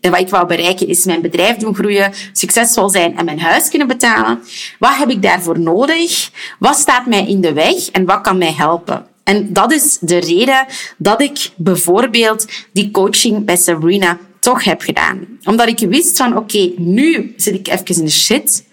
En 0.00 0.10
wat 0.10 0.20
ik 0.20 0.28
wou 0.28 0.46
bereiken 0.46 0.88
is 0.88 1.04
mijn 1.04 1.20
bedrijf 1.20 1.56
doen 1.56 1.74
groeien, 1.74 2.12
succesvol 2.32 2.88
zijn 2.88 3.16
en 3.18 3.24
mijn 3.24 3.40
huis 3.40 3.68
kunnen 3.68 3.88
betalen. 3.88 4.42
Wat 4.78 4.96
heb 4.96 5.10
ik 5.10 5.22
daarvoor 5.22 5.60
nodig? 5.60 6.30
Wat 6.58 6.76
staat 6.76 7.06
mij 7.06 7.26
in 7.26 7.40
de 7.40 7.52
weg 7.52 7.90
en 7.90 8.04
wat 8.04 8.20
kan 8.20 8.38
mij 8.38 8.52
helpen? 8.52 9.06
En 9.24 9.52
dat 9.52 9.72
is 9.72 9.98
de 10.00 10.18
reden 10.18 10.66
dat 10.96 11.20
ik 11.20 11.50
bijvoorbeeld 11.56 12.46
die 12.72 12.90
coaching 12.90 13.44
bij 13.44 13.56
Sabrina 13.56 14.18
toch 14.38 14.64
heb 14.64 14.80
gedaan. 14.80 15.26
Omdat 15.44 15.68
ik 15.68 15.78
wist 15.78 16.16
van, 16.16 16.36
oké, 16.36 16.72
nu 16.76 17.34
zit 17.36 17.54
ik 17.54 17.68
even 17.68 17.96
in 17.96 18.04
de 18.04 18.10
shit 18.10 18.64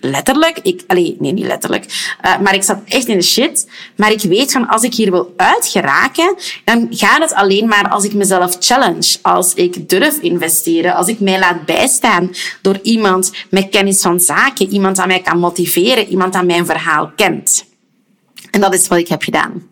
letterlijk. 0.00 0.58
Ik, 0.62 0.82
allee, 0.86 1.16
nee, 1.18 1.32
niet 1.32 1.46
letterlijk. 1.46 2.14
Uh, 2.24 2.38
maar 2.40 2.54
ik 2.54 2.62
zat 2.62 2.78
echt 2.84 3.08
in 3.08 3.18
de 3.18 3.24
shit. 3.24 3.68
Maar 3.96 4.12
ik 4.12 4.20
weet 4.20 4.52
van, 4.52 4.68
als 4.68 4.82
ik 4.82 4.94
hier 4.94 5.10
wil 5.10 5.34
uitgeraken, 5.36 6.34
dan 6.64 6.86
gaat 6.90 7.22
het 7.22 7.34
alleen 7.34 7.68
maar 7.68 7.88
als 7.88 8.04
ik 8.04 8.14
mezelf 8.14 8.56
challenge. 8.60 9.18
Als 9.22 9.54
ik 9.54 9.88
durf 9.88 10.18
investeren. 10.18 10.94
Als 10.94 11.08
ik 11.08 11.20
mij 11.20 11.38
laat 11.38 11.64
bijstaan 11.64 12.30
door 12.62 12.78
iemand 12.82 13.32
met 13.50 13.68
kennis 13.68 14.00
van 14.00 14.20
zaken. 14.20 14.68
Iemand 14.68 14.96
dat 14.96 15.06
mij 15.06 15.20
kan 15.20 15.38
motiveren. 15.38 16.08
Iemand 16.08 16.32
dat 16.32 16.44
mijn 16.44 16.66
verhaal 16.66 17.12
kent. 17.16 17.64
En 18.50 18.60
dat 18.60 18.74
is 18.74 18.88
wat 18.88 18.98
ik 18.98 19.08
heb 19.08 19.22
gedaan. 19.22 19.62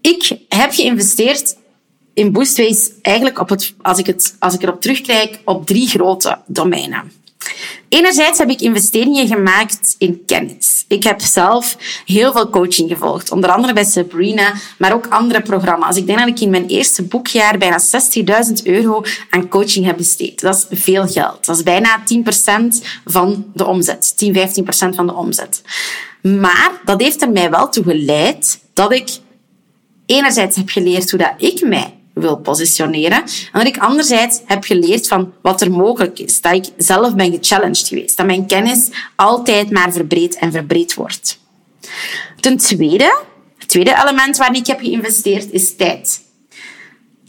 Ik 0.00 0.38
heb 0.48 0.72
geïnvesteerd 0.72 1.56
in 2.14 2.32
Boostways 2.32 2.90
eigenlijk 3.02 3.38
op 3.38 3.48
het, 3.48 3.74
als 3.82 3.98
ik, 3.98 4.06
het, 4.06 4.36
als 4.38 4.54
ik 4.54 4.62
erop 4.62 4.80
terugkijk, 4.80 5.40
op 5.44 5.66
drie 5.66 5.88
grote 5.88 6.38
domeinen. 6.46 7.12
Enerzijds 7.88 8.38
heb 8.38 8.50
ik 8.50 8.60
investeringen 8.60 9.26
gemaakt 9.26 9.94
in 9.98 10.22
kennis. 10.26 10.84
Ik 10.88 11.02
heb 11.02 11.20
zelf 11.20 11.76
heel 12.06 12.32
veel 12.32 12.50
coaching 12.50 12.90
gevolgd, 12.90 13.30
onder 13.30 13.50
andere 13.50 13.72
bij 13.72 13.84
Sabrina, 13.84 14.52
maar 14.78 14.94
ook 14.94 15.06
andere 15.08 15.42
programma's. 15.42 15.96
Ik 15.96 16.06
denk 16.06 16.18
dat 16.18 16.28
ik 16.28 16.40
in 16.40 16.50
mijn 16.50 16.66
eerste 16.66 17.02
boekjaar 17.02 17.58
bijna 17.58 17.80
60.000 18.48 18.62
euro 18.64 19.02
aan 19.30 19.48
coaching 19.48 19.86
heb 19.86 19.96
besteed. 19.96 20.40
Dat 20.40 20.66
is 20.70 20.80
veel 20.80 21.06
geld. 21.06 21.46
Dat 21.46 21.56
is 21.56 21.62
bijna 21.62 22.02
10% 22.80 22.84
van 23.04 23.46
de 23.54 23.66
omzet, 23.66 24.16
10, 24.16 24.34
15% 24.34 24.40
van 24.94 25.06
de 25.06 25.14
omzet. 25.14 25.62
Maar 26.22 26.80
dat 26.84 27.00
heeft 27.00 27.22
er 27.22 27.30
mij 27.30 27.50
wel 27.50 27.68
toe 27.68 27.84
geleid 27.84 28.60
dat 28.72 28.92
ik 28.92 29.08
enerzijds 30.06 30.56
heb 30.56 30.68
geleerd 30.68 31.10
hoe 31.10 31.18
dat 31.18 31.34
ik 31.36 31.62
mij 31.62 31.97
wil 32.20 32.36
positioneren. 32.36 33.22
En 33.22 33.28
dat 33.52 33.66
ik 33.66 33.78
anderzijds 33.78 34.40
heb 34.44 34.64
geleerd 34.64 35.08
van 35.08 35.32
wat 35.42 35.60
er 35.60 35.70
mogelijk 35.70 36.18
is. 36.18 36.40
Dat 36.40 36.54
ik 36.54 36.64
zelf 36.76 37.14
ben 37.14 37.32
gechallenged 37.32 37.88
geweest. 37.88 38.16
Dat 38.16 38.26
mijn 38.26 38.46
kennis 38.46 38.88
altijd 39.16 39.70
maar 39.70 39.92
verbreed 39.92 40.36
en 40.36 40.52
verbreed 40.52 40.94
wordt. 40.94 41.38
Ten 42.40 42.56
tweede, 42.56 43.22
tweede 43.66 43.96
element 44.02 44.36
waarin 44.36 44.60
ik 44.60 44.66
heb 44.66 44.80
geïnvesteerd 44.80 45.50
is 45.50 45.76
tijd. 45.76 46.20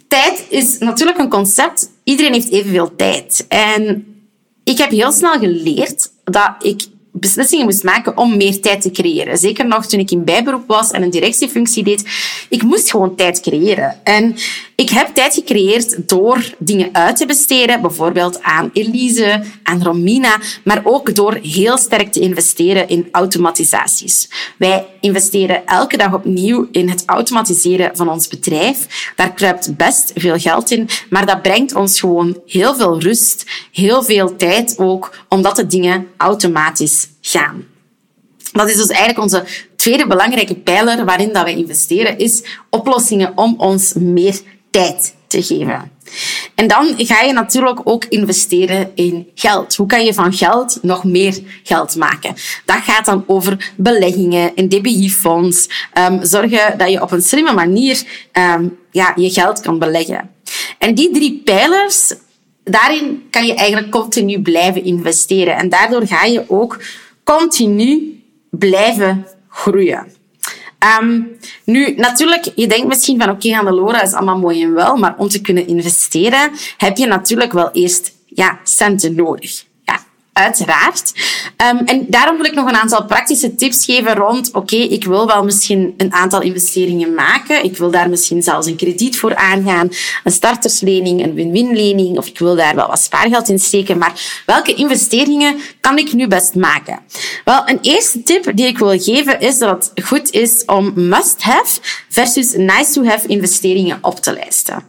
Tijd 0.07 0.45
is 0.49 0.77
natuurlijk 0.77 1.17
een 1.17 1.29
concept. 1.29 1.89
Iedereen 2.03 2.33
heeft 2.33 2.51
evenveel 2.51 2.95
tijd. 2.95 3.45
En 3.47 4.05
ik 4.63 4.77
heb 4.77 4.89
heel 4.89 5.11
snel 5.11 5.39
geleerd 5.39 6.11
dat 6.23 6.51
ik 6.59 6.81
beslissingen 7.19 7.65
moest 7.65 7.83
maken 7.83 8.17
om 8.17 8.37
meer 8.37 8.61
tijd 8.61 8.81
te 8.81 8.91
creëren. 8.91 9.37
Zeker 9.37 9.67
nog 9.67 9.85
toen 9.85 9.99
ik 9.99 10.11
in 10.11 10.23
bijberoep 10.23 10.67
was 10.67 10.91
en 10.91 11.01
een 11.01 11.09
directiefunctie 11.09 11.83
deed. 11.83 12.03
Ik 12.49 12.63
moest 12.63 12.91
gewoon 12.91 13.15
tijd 13.15 13.39
creëren. 13.41 13.99
En 14.03 14.35
ik 14.75 14.89
heb 14.89 15.07
tijd 15.13 15.33
gecreëerd 15.33 16.09
door 16.09 16.53
dingen 16.57 16.89
uit 16.91 17.15
te 17.17 17.25
besteden, 17.25 17.81
bijvoorbeeld 17.81 18.43
aan 18.43 18.69
Elise, 18.73 19.43
aan 19.63 19.83
Romina, 19.83 20.37
maar 20.63 20.81
ook 20.83 21.15
door 21.15 21.39
heel 21.41 21.77
sterk 21.77 22.11
te 22.11 22.19
investeren 22.19 22.89
in 22.89 23.07
automatisaties. 23.11 24.29
Wij 24.57 24.85
investeren 25.01 25.65
elke 25.65 25.97
dag 25.97 26.13
opnieuw 26.13 26.67
in 26.71 26.89
het 26.89 27.03
automatiseren 27.05 27.95
van 27.95 28.09
ons 28.09 28.27
bedrijf. 28.27 29.11
Daar 29.15 29.33
kruipt 29.33 29.77
best 29.77 30.11
veel 30.15 30.37
geld 30.37 30.71
in, 30.71 30.89
maar 31.09 31.25
dat 31.25 31.41
brengt 31.41 31.75
ons 31.75 31.99
gewoon 31.99 32.37
heel 32.45 32.75
veel 32.75 32.99
rust, 32.99 33.45
heel 33.71 34.03
veel 34.03 34.35
tijd 34.35 34.75
ook, 34.77 35.15
omdat 35.29 35.55
de 35.55 35.67
dingen 35.67 36.07
automatisch 36.17 37.07
Dat 38.51 38.69
is 38.69 38.75
dus 38.75 38.87
eigenlijk 38.87 39.19
onze 39.19 39.45
tweede 39.75 40.07
belangrijke 40.07 40.55
pijler 40.55 41.05
waarin 41.05 41.33
dat 41.33 41.43
we 41.43 41.51
investeren, 41.51 42.17
is 42.17 42.43
oplossingen 42.69 43.37
om 43.37 43.55
ons 43.57 43.93
meer 43.93 44.39
tijd 44.71 45.15
te 45.27 45.43
geven. 45.43 45.91
En 46.55 46.67
dan 46.67 46.93
ga 46.97 47.21
je 47.21 47.33
natuurlijk 47.33 47.79
ook 47.83 48.05
investeren 48.05 48.91
in 48.95 49.29
geld. 49.35 49.75
Hoe 49.75 49.87
kan 49.87 50.05
je 50.05 50.13
van 50.13 50.33
geld 50.33 50.79
nog 50.81 51.03
meer 51.03 51.39
geld 51.63 51.95
maken? 51.95 52.35
Dat 52.65 52.77
gaat 52.77 53.05
dan 53.05 53.23
over 53.27 53.71
beleggingen, 53.77 54.51
een 54.55 54.69
DBI-fonds. 54.69 55.69
Um, 55.93 56.25
zorgen 56.25 56.77
dat 56.77 56.91
je 56.91 57.01
op 57.01 57.11
een 57.11 57.21
slimme 57.21 57.53
manier 57.53 58.03
um, 58.33 58.77
ja, 58.91 59.13
je 59.15 59.29
geld 59.29 59.61
kan 59.61 59.79
beleggen. 59.79 60.29
En 60.77 60.95
die 60.95 61.11
drie 61.11 61.41
pijlers, 61.43 62.13
daarin 62.63 63.27
kan 63.29 63.45
je 63.45 63.53
eigenlijk 63.53 63.91
continu 63.91 64.41
blijven 64.41 64.83
investeren. 64.83 65.55
En 65.55 65.69
daardoor 65.69 66.07
ga 66.07 66.23
je 66.23 66.43
ook 66.47 66.79
continu 67.37 68.21
blijven 68.49 69.27
groeien. 69.49 70.13
Um, 71.01 71.37
nu, 71.63 71.93
natuurlijk, 71.95 72.51
je 72.55 72.67
denkt 72.67 72.87
misschien 72.87 73.19
van 73.19 73.29
oké, 73.29 73.45
okay, 73.45 73.51
Hannelore 73.51 74.01
is 74.01 74.13
allemaal 74.13 74.37
mooi 74.37 74.63
en 74.63 74.73
wel, 74.73 74.95
maar 74.97 75.15
om 75.17 75.29
te 75.29 75.41
kunnen 75.41 75.67
investeren 75.67 76.51
heb 76.77 76.97
je 76.97 77.07
natuurlijk 77.07 77.51
wel 77.51 77.71
eerst 77.71 78.13
ja, 78.25 78.59
centen 78.63 79.15
nodig 79.15 79.67
uiteraard. 80.33 81.13
Um, 81.71 81.77
en 81.77 82.05
daarom 82.07 82.35
wil 82.35 82.45
ik 82.45 82.53
nog 82.53 82.67
een 82.67 82.75
aantal 82.75 83.05
praktische 83.05 83.55
tips 83.55 83.85
geven 83.85 84.15
rond, 84.15 84.51
oké, 84.51 84.75
ik 84.75 85.05
wil 85.05 85.27
wel 85.27 85.43
misschien 85.43 85.93
een 85.97 86.13
aantal 86.13 86.41
investeringen 86.41 87.13
maken. 87.13 87.63
Ik 87.63 87.77
wil 87.77 87.91
daar 87.91 88.09
misschien 88.09 88.43
zelfs 88.43 88.67
een 88.67 88.75
krediet 88.75 89.19
voor 89.19 89.35
aangaan, 89.35 89.89
een 90.23 90.31
starterslening, 90.31 91.23
een 91.23 91.33
win-win 91.33 91.75
lening, 91.75 92.17
of 92.17 92.27
ik 92.27 92.39
wil 92.39 92.55
daar 92.55 92.75
wel 92.75 92.87
wat 92.87 92.99
spaargeld 92.99 93.49
in 93.49 93.59
steken. 93.59 93.97
Maar 93.97 94.41
welke 94.45 94.73
investeringen 94.73 95.59
kan 95.81 95.97
ik 95.97 96.13
nu 96.13 96.27
best 96.27 96.55
maken? 96.55 96.99
Wel, 97.45 97.61
een 97.65 97.79
eerste 97.81 98.23
tip 98.23 98.51
die 98.55 98.67
ik 98.67 98.77
wil 98.77 98.99
geven 98.99 99.39
is 99.39 99.57
dat 99.57 99.91
het 99.95 100.05
goed 100.05 100.31
is 100.31 100.63
om 100.65 100.91
must-have 100.95 101.79
versus 102.09 102.53
nice-to-have 102.55 103.27
investeringen 103.27 103.97
op 104.01 104.19
te 104.19 104.33
lijsten. 104.33 104.83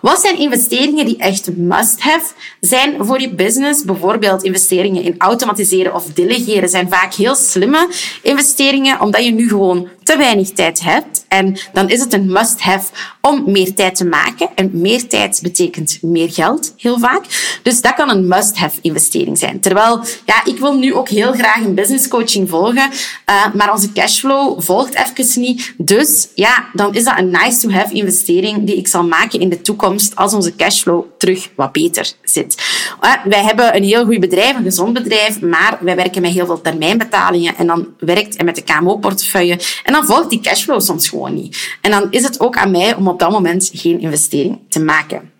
Wat 0.00 0.20
zijn 0.20 0.38
investeringen 0.38 1.06
die 1.06 1.16
echt 1.16 1.56
must-have 1.56 2.32
zijn 2.60 2.94
voor 2.98 3.20
je 3.20 3.34
business? 3.34 3.84
Bijvoorbeeld 3.84 4.42
investeringen 4.42 4.83
in 4.84 5.14
automatiseren 5.18 5.94
of 5.94 6.06
delegeren 6.14 6.68
zijn 6.68 6.88
vaak 6.88 7.14
heel 7.14 7.34
slimme 7.34 7.88
investeringen, 8.22 9.00
omdat 9.00 9.24
je 9.24 9.30
nu 9.30 9.48
gewoon 9.48 9.88
te 10.02 10.16
weinig 10.16 10.50
tijd 10.50 10.82
hebt. 10.82 11.24
En 11.28 11.56
dan 11.72 11.90
is 11.90 12.00
het 12.00 12.12
een 12.12 12.26
must-have 12.26 12.90
om 13.20 13.42
meer 13.46 13.74
tijd 13.74 13.94
te 13.94 14.04
maken. 14.04 14.48
En 14.54 14.70
meer 14.72 15.08
tijd 15.08 15.38
betekent 15.42 15.98
meer 16.02 16.32
geld, 16.32 16.74
heel 16.76 16.98
vaak. 16.98 17.24
Dus 17.62 17.80
dat 17.80 17.94
kan 17.94 18.10
een 18.10 18.28
must-have 18.28 18.78
investering 18.82 19.38
zijn. 19.38 19.60
Terwijl, 19.60 20.00
ja, 20.26 20.44
ik 20.44 20.58
wil 20.58 20.74
nu 20.74 20.94
ook 20.94 21.08
heel 21.08 21.32
graag 21.32 21.56
een 21.56 21.74
business 21.74 22.08
coaching 22.08 22.48
volgen, 22.48 22.90
uh, 23.30 23.54
maar 23.54 23.72
onze 23.72 23.92
cashflow 23.92 24.60
volgt 24.60 24.94
even 24.94 25.40
niet. 25.40 25.74
Dus 25.76 26.28
ja, 26.34 26.68
dan 26.72 26.94
is 26.94 27.04
dat 27.04 27.18
een 27.18 27.30
nice-to-have 27.30 27.94
investering 27.94 28.66
die 28.66 28.76
ik 28.76 28.88
zal 28.88 29.04
maken 29.04 29.40
in 29.40 29.48
de 29.48 29.60
toekomst 29.60 30.16
als 30.16 30.34
onze 30.34 30.54
cashflow 30.56 31.04
terug 31.18 31.48
wat 31.56 31.72
beter 31.72 32.12
zit. 32.22 32.62
Uh, 33.02 33.12
wij 33.24 33.42
hebben 33.42 33.76
een 33.76 33.84
heel 33.84 34.04
goed 34.04 34.20
bedrijf, 34.20 34.56
gezond 34.74 34.92
bedrijf, 34.92 35.40
maar 35.40 35.78
wij 35.80 35.96
werken 35.96 36.22
met 36.22 36.32
heel 36.32 36.46
veel 36.46 36.60
termijnbetalingen 36.60 37.56
en 37.56 37.66
dan 37.66 37.88
werkt 37.98 38.36
en 38.36 38.44
met 38.44 38.54
de 38.54 38.62
KMO-portefeuille 38.62 39.58
en 39.84 39.92
dan 39.92 40.06
volgt 40.06 40.30
die 40.30 40.40
cashflow 40.40 40.80
soms 40.80 41.08
gewoon 41.08 41.34
niet. 41.34 41.76
En 41.80 41.90
dan 41.90 42.06
is 42.10 42.22
het 42.22 42.40
ook 42.40 42.56
aan 42.56 42.70
mij 42.70 42.94
om 42.94 43.08
op 43.08 43.18
dat 43.18 43.30
moment 43.30 43.70
geen 43.72 44.00
investering 44.00 44.58
te 44.68 44.80
maken. 44.80 45.32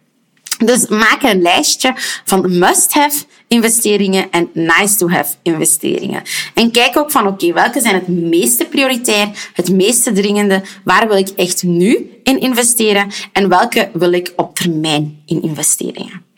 Dus 0.59 0.89
maak 0.89 1.23
een 1.23 1.43
lijstje 1.43 1.95
van 2.25 2.59
must-have 2.59 3.25
investeringen 3.49 4.31
en 4.31 4.51
nice-to-have 4.53 5.35
investeringen. 5.43 6.23
En 6.55 6.71
kijk 6.71 6.97
ook 6.97 7.11
van, 7.11 7.27
oké, 7.27 7.53
welke 7.53 7.81
zijn 7.81 7.95
het 7.95 8.09
meeste 8.09 8.65
prioritair, 8.65 9.51
het 9.53 9.73
meeste 9.73 10.13
dringende, 10.13 10.63
waar 10.85 11.09
wil 11.09 11.17
ik 11.17 11.29
echt 11.29 11.63
nu 11.63 12.11
in 12.23 12.41
investeren 12.41 13.11
en 13.33 13.49
welke 13.49 13.91
wil 13.93 14.13
ik 14.13 14.33
op 14.37 14.55
termijn 14.55 15.23
in 15.27 15.43
investeringen. 15.43 16.34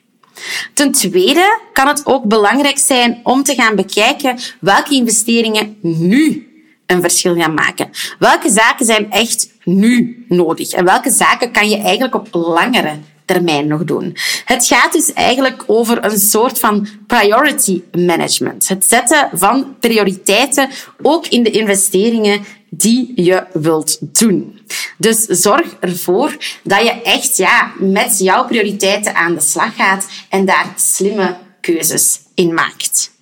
Ten 0.75 0.93
tweede 0.93 1.61
kan 1.73 1.89
het 1.89 2.07
ook 2.07 2.25
belangrijk 2.25 2.79
zijn 2.79 3.21
om 3.23 3.43
te 3.43 3.55
gaan 3.55 3.77
bekijken 3.77 4.39
welke 4.61 4.95
investeringen 4.95 5.77
nu 5.81 6.51
een 6.87 7.01
verschil 7.01 7.37
gaan 7.37 7.55
maken. 7.55 7.91
Welke 8.19 8.51
zaken 8.51 8.87
zijn 8.87 9.11
echt 9.11 9.49
nu 9.65 10.25
nodig 10.29 10.71
en 10.71 10.85
welke 10.85 11.11
zaken 11.11 11.53
kan 11.53 11.69
je 11.69 11.77
eigenlijk 11.77 12.15
op 12.15 12.29
langere 12.31 12.99
termijn 13.27 13.67
nog 13.67 13.85
doen. 13.85 14.17
Het 14.45 14.67
gaat 14.67 14.93
dus 14.93 15.13
eigenlijk 15.13 15.65
over 15.67 16.05
een 16.05 16.19
soort 16.19 16.59
van 16.59 16.89
priority 17.07 17.83
management. 17.93 18.69
Het 18.69 18.85
zetten 18.85 19.29
van 19.33 19.77
prioriteiten 19.81 20.69
ook 21.03 21.27
in 21.27 21.43
de 21.43 21.51
investeringen 21.51 22.45
die 22.71 23.13
je 23.15 23.45
wilt 23.53 23.99
doen. 24.01 24.61
Dus 24.99 25.25
zorg 25.25 25.77
ervoor 25.81 26.37
dat 26.63 26.83
je 26.83 27.03
echt 27.03 27.37
ja, 27.37 27.73
met 27.79 28.19
jouw 28.19 28.47
prioriteiten 28.47 29.15
aan 29.15 29.35
de 29.35 29.41
slag 29.41 29.77
gaat 29.77 30.07
en 30.31 30.45
daar 30.45 30.73
slimme 30.77 31.37
keuzes 31.61 32.21
in 32.35 32.55
maakt. 32.55 33.15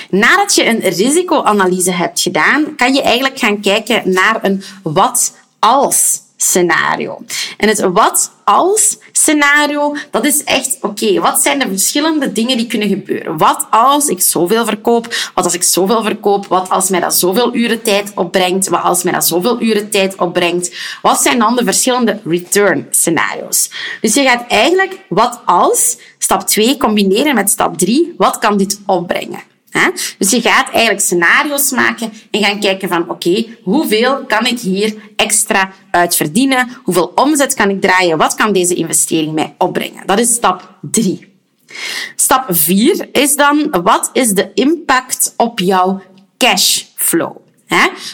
Nadat 0.10 0.56
je 0.56 0.65
een 0.65 0.79
risicoanalyse 0.79 1.91
hebt 1.91 2.22
gedaan, 2.22 2.75
kan 2.75 2.94
je 2.94 3.01
eigenlijk 3.01 3.39
gaan 3.39 3.62
kijken 3.62 4.01
naar 4.06 4.39
een 4.41 4.63
wat 4.84 5.34
als 5.60 6.20
scenario. 6.38 7.22
En 7.58 7.67
het 7.67 7.79
wat 7.79 8.32
als 8.44 8.98
scenario, 9.12 9.96
dat 10.12 10.25
is 10.25 10.44
echt, 10.44 10.77
oké, 10.82 11.20
wat 11.20 11.41
zijn 11.41 11.60
de 11.60 11.67
verschillende 11.67 12.32
dingen 12.32 12.58
die 12.58 12.67
kunnen 12.67 12.88
gebeuren? 12.88 13.38
Wat 13.38 13.67
als 13.70 14.08
ik 14.08 14.22
zoveel 14.22 14.65
verkoop? 14.65 15.08
Wat 15.34 15.44
als 15.44 15.53
ik 15.53 15.63
zoveel 15.63 16.03
verkoop? 16.03 16.48
Wat 16.48 16.70
als 16.70 16.89
mij 16.89 17.00
dat 17.00 17.15
zoveel 17.15 17.56
uren 17.56 17.82
tijd 17.82 18.12
opbrengt? 18.15 18.67
Wat 18.67 18.84
als 18.84 19.03
mij 19.03 19.13
dat 19.13 19.27
zoveel 19.27 19.62
uren 19.62 19.89
tijd 19.89 20.15
opbrengt? 20.15 20.75
Wat 21.01 21.22
zijn 21.22 21.39
dan 21.39 21.56
de 21.56 21.63
verschillende 21.63 22.20
return 22.25 22.88
scenario's? 22.89 23.72
Dus 24.01 24.13
je 24.13 24.24
gaat 24.24 24.46
eigenlijk 24.48 25.00
wat 25.10 25.41
als 25.46 25.98
stap 26.17 26.48
2 26.48 26.77
combineren 26.77 27.36
met 27.36 27.50
stap 27.50 27.77
3. 27.77 28.13
Wat 28.17 28.39
kan 28.39 28.58
dit 28.58 28.79
opbrengen? 28.86 29.56
Dus 30.18 30.32
je 30.32 30.42
gaat 30.42 30.70
eigenlijk 30.70 31.02
scenario's 31.02 31.72
maken 31.72 32.14
en 32.32 32.44
gaan 32.44 32.60
kijken 32.60 32.90
van 32.90 33.10
oké, 33.10 33.46
hoeveel 33.64 34.26
kan 34.26 34.46
ik 34.46 34.60
hier 34.60 34.96
extra 35.16 35.72
uit 35.92 36.16
verdienen? 36.16 36.70
Hoeveel 36.84 37.12
omzet 37.16 37.54
kan 37.54 37.70
ik 37.70 37.82
draaien? 37.82 38.18
Wat 38.18 38.36
kan 38.36 38.54
deze 38.54 38.74
investering 38.74 39.34
mij 39.34 39.56
opbrengen? 39.58 40.08
Dat 40.08 40.20
is 40.20 40.34
stap 40.34 40.78
3. 40.82 41.36
Stap 42.16 42.46
4 42.50 43.10
is 43.12 43.36
dan 43.36 43.82
wat 43.84 44.10
is 44.14 44.30
de 44.30 44.52
impact 44.54 45.34
op 45.38 45.60
jouw 45.60 46.02
cashflow? 46.38 47.47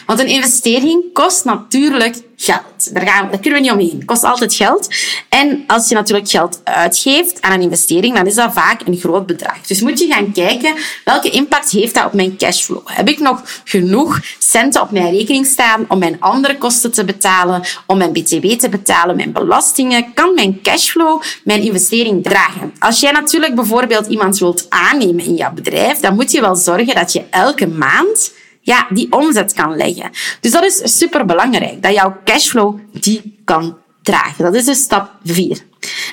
Want 0.06 0.20
een 0.20 0.26
investering 0.26 1.12
kost 1.12 1.44
natuurlijk 1.44 2.16
geld. 2.36 2.94
Daar, 2.94 3.06
gaan, 3.06 3.30
daar 3.30 3.40
kunnen 3.40 3.60
we 3.60 3.66
niet 3.66 3.74
omheen. 3.74 4.04
kost 4.04 4.24
altijd 4.24 4.54
geld. 4.54 4.88
En 5.28 5.64
als 5.66 5.88
je 5.88 5.94
natuurlijk 5.94 6.28
geld 6.28 6.60
uitgeeft 6.64 7.42
aan 7.42 7.52
een 7.52 7.60
investering, 7.60 8.14
dan 8.14 8.26
is 8.26 8.34
dat 8.34 8.52
vaak 8.52 8.80
een 8.84 8.96
groot 8.96 9.26
bedrag. 9.26 9.60
Dus 9.60 9.80
moet 9.80 9.98
je 9.98 10.06
gaan 10.06 10.32
kijken, 10.32 10.74
welke 11.04 11.30
impact 11.30 11.70
heeft 11.70 11.94
dat 11.94 12.04
op 12.04 12.12
mijn 12.12 12.36
cashflow? 12.36 12.82
Heb 12.84 13.08
ik 13.08 13.18
nog 13.18 13.42
genoeg 13.64 14.20
centen 14.38 14.82
op 14.82 14.90
mijn 14.90 15.10
rekening 15.10 15.46
staan 15.46 15.84
om 15.88 15.98
mijn 15.98 16.20
andere 16.20 16.58
kosten 16.58 16.92
te 16.92 17.04
betalen, 17.04 17.62
om 17.86 17.98
mijn 17.98 18.12
btw 18.12 18.46
te 18.46 18.68
betalen, 18.68 19.16
mijn 19.16 19.32
belastingen? 19.32 20.14
Kan 20.14 20.34
mijn 20.34 20.60
cashflow 20.62 21.22
mijn 21.44 21.62
investering 21.62 22.22
dragen? 22.22 22.74
Als 22.78 23.00
jij 23.00 23.12
natuurlijk 23.12 23.54
bijvoorbeeld 23.54 24.06
iemand 24.06 24.38
wilt 24.38 24.66
aannemen 24.68 25.24
in 25.24 25.34
jouw 25.34 25.52
bedrijf, 25.52 25.98
dan 25.98 26.14
moet 26.14 26.30
je 26.30 26.40
wel 26.40 26.56
zorgen 26.56 26.94
dat 26.94 27.12
je 27.12 27.22
elke 27.30 27.66
maand 27.66 28.32
ja, 28.64 28.86
die 28.90 29.12
omzet 29.12 29.52
kan 29.52 29.76
leggen. 29.76 30.10
Dus 30.40 30.50
dat 30.50 30.64
is 30.64 30.98
super 30.98 31.24
belangrijk, 31.26 31.82
dat 31.82 31.94
jouw 31.94 32.16
cashflow 32.24 32.78
die 32.92 33.40
kan 33.44 33.76
dragen. 34.02 34.44
Dat 34.44 34.54
is 34.54 34.64
dus 34.64 34.78
stap 34.78 35.10
4. 35.24 35.58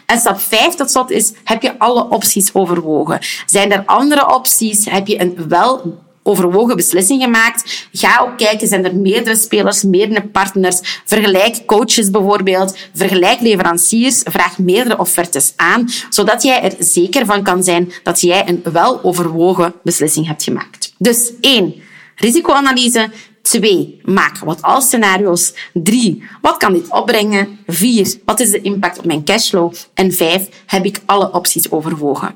En 0.05 0.19
stap 0.19 0.41
5 0.41 0.73
tot 0.73 0.91
slot 0.91 1.11
is, 1.11 1.33
heb 1.43 1.61
je 1.61 1.79
alle 1.79 2.09
opties 2.09 2.53
overwogen? 2.53 3.19
Zijn 3.45 3.71
er 3.71 3.83
andere 3.85 4.35
opties? 4.35 4.85
Heb 4.85 5.07
je 5.07 5.21
een 5.21 5.47
wel 5.47 5.99
overwogen 6.23 6.75
beslissing 6.75 7.23
gemaakt. 7.23 7.87
Ga 7.91 8.19
ook 8.21 8.37
kijken, 8.37 8.67
zijn 8.67 8.85
er 8.85 8.95
meerdere 8.95 9.35
spelers, 9.35 9.83
meerdere 9.83 10.21
partners. 10.21 10.79
Vergelijk 11.05 11.65
coaches 11.65 12.09
bijvoorbeeld. 12.09 12.77
Vergelijk 12.93 13.41
leveranciers. 13.41 14.21
Vraag 14.23 14.57
meerdere 14.57 14.97
offertes 14.97 15.53
aan, 15.55 15.89
zodat 16.09 16.43
jij 16.43 16.61
er 16.63 16.75
zeker 16.79 17.25
van 17.25 17.43
kan 17.43 17.63
zijn 17.63 17.91
dat 18.03 18.21
jij 18.21 18.47
een 18.47 18.63
wel 18.71 19.03
overwogen 19.03 19.73
beslissing 19.83 20.27
hebt 20.27 20.43
gemaakt. 20.43 20.93
Dus 20.97 21.31
één, 21.41 21.73
Risicoanalyse. 22.21 23.09
2. 23.41 24.01
Maak 24.03 24.37
wat 24.37 24.61
als 24.61 24.85
scenario's. 24.85 25.53
3. 25.73 26.23
Wat 26.41 26.57
kan 26.57 26.73
dit 26.73 26.89
opbrengen? 26.89 27.59
4. 27.67 28.15
Wat 28.25 28.39
is 28.39 28.49
de 28.49 28.61
impact 28.61 28.97
op 28.97 29.05
mijn 29.05 29.23
cashflow? 29.23 29.73
En 29.93 30.11
5. 30.11 30.47
Heb 30.65 30.85
ik 30.85 30.99
alle 31.05 31.33
opties 31.33 31.71
overwogen? 31.71 32.35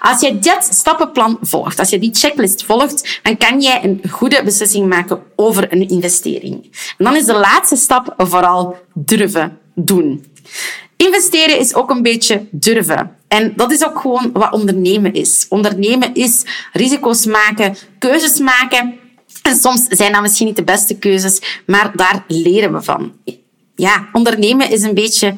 Als 0.00 0.20
je 0.20 0.38
dit 0.38 0.68
stappenplan 0.70 1.38
volgt, 1.40 1.78
als 1.78 1.90
je 1.90 1.98
die 1.98 2.14
checklist 2.14 2.64
volgt, 2.64 3.20
dan 3.22 3.36
kan 3.36 3.60
jij 3.60 3.84
een 3.84 4.00
goede 4.10 4.42
beslissing 4.44 4.88
maken 4.88 5.22
over 5.34 5.72
een 5.72 5.88
investering. 5.88 6.54
En 6.98 7.04
dan 7.04 7.16
is 7.16 7.24
de 7.24 7.38
laatste 7.38 7.76
stap 7.76 8.14
vooral 8.16 8.76
durven 8.94 9.58
doen. 9.74 10.24
Investeren 10.96 11.58
is 11.58 11.74
ook 11.74 11.90
een 11.90 12.02
beetje 12.02 12.46
durven. 12.50 13.16
En 13.28 13.52
dat 13.56 13.72
is 13.72 13.84
ook 13.84 13.98
gewoon 13.98 14.30
wat 14.32 14.52
ondernemen 14.52 15.12
is. 15.12 15.46
Ondernemen 15.48 16.14
is 16.14 16.44
risico's 16.72 17.26
maken, 17.26 17.76
keuzes 17.98 18.38
maken 18.38 18.98
en 19.46 19.56
soms 19.56 19.86
zijn 19.88 20.12
dat 20.12 20.22
misschien 20.22 20.46
niet 20.46 20.56
de 20.56 20.64
beste 20.64 20.98
keuzes, 20.98 21.62
maar 21.66 21.92
daar 21.94 22.24
leren 22.28 22.72
we 22.72 22.82
van. 22.82 23.12
Ja, 23.74 24.08
ondernemen 24.12 24.70
is 24.70 24.82
een 24.82 24.94
beetje 24.94 25.36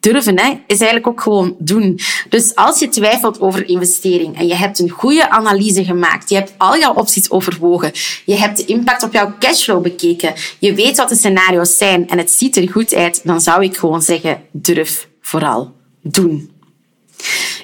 durven, 0.00 0.38
hè, 0.38 0.48
is 0.66 0.78
eigenlijk 0.78 1.06
ook 1.06 1.20
gewoon 1.20 1.56
doen. 1.58 2.00
Dus 2.28 2.54
als 2.54 2.78
je 2.78 2.88
twijfelt 2.88 3.40
over 3.40 3.68
investering 3.68 4.38
en 4.38 4.46
je 4.46 4.54
hebt 4.54 4.78
een 4.78 4.88
goede 4.88 5.30
analyse 5.30 5.84
gemaakt, 5.84 6.28
je 6.28 6.34
hebt 6.34 6.52
al 6.56 6.78
jouw 6.78 6.94
opties 6.94 7.30
overwogen, 7.30 7.92
je 8.24 8.34
hebt 8.34 8.56
de 8.56 8.64
impact 8.64 9.02
op 9.02 9.12
jouw 9.12 9.34
cashflow 9.38 9.82
bekeken, 9.82 10.34
je 10.58 10.74
weet 10.74 10.96
wat 10.96 11.08
de 11.08 11.14
scenario's 11.14 11.78
zijn 11.78 12.08
en 12.08 12.18
het 12.18 12.30
ziet 12.30 12.56
er 12.56 12.70
goed 12.70 12.94
uit, 12.94 13.20
dan 13.24 13.40
zou 13.40 13.64
ik 13.64 13.76
gewoon 13.76 14.02
zeggen, 14.02 14.42
durf 14.52 15.08
vooral 15.20 15.72
doen. 16.02 16.50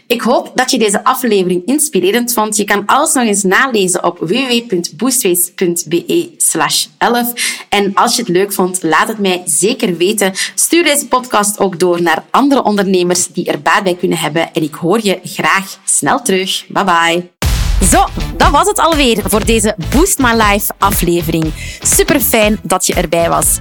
Ik 0.08 0.20
hoop 0.20 0.52
dat 0.54 0.70
je 0.70 0.78
deze 0.78 1.04
aflevering 1.04 1.66
inspirerend 1.66 2.32
vond. 2.32 2.56
Je 2.56 2.64
kan 2.64 2.86
alles 2.86 3.12
nog 3.12 3.24
eens 3.24 3.42
nalezen 3.42 4.04
op 4.04 4.18
www.boostways.be 4.18 6.34
slash 6.36 6.86
11. 6.98 7.32
En 7.68 7.94
als 7.94 8.16
je 8.16 8.22
het 8.22 8.30
leuk 8.30 8.52
vond, 8.52 8.82
laat 8.82 9.08
het 9.08 9.18
mij 9.18 9.42
zeker 9.44 9.96
weten. 9.96 10.32
Stuur 10.54 10.84
deze 10.84 11.08
podcast 11.08 11.58
ook 11.58 11.78
door 11.78 12.02
naar 12.02 12.24
andere 12.30 12.62
ondernemers 12.62 13.26
die 13.26 13.46
er 13.46 13.62
baat 13.62 13.82
bij 13.82 13.94
kunnen 13.94 14.18
hebben. 14.18 14.54
En 14.54 14.62
ik 14.62 14.74
hoor 14.74 15.00
je 15.02 15.20
graag 15.22 15.78
snel 15.84 16.22
terug. 16.22 16.66
Bye 16.68 16.84
bye. 16.84 17.30
Zo, 17.88 18.04
dat 18.36 18.50
was 18.50 18.66
het 18.66 18.78
alweer 18.78 19.22
voor 19.24 19.44
deze 19.44 19.74
Boost 19.90 20.18
My 20.18 20.32
Life 20.32 20.72
aflevering. 20.78 21.52
Super 21.80 22.20
fijn 22.20 22.58
dat 22.62 22.86
je 22.86 22.94
erbij 22.94 23.28
was. 23.28 23.60